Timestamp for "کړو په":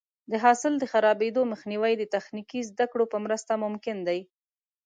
2.91-3.17